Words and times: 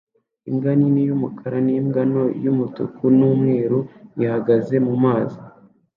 Imbwa 0.49 0.71
nini 0.79 1.01
yumukara 1.07 1.57
nimbwa 1.65 2.01
ntoya 2.09 2.59
itukura 2.67 3.13
numweru 3.19 3.79
ihagaze 4.23 4.75
mumazi 4.85 5.37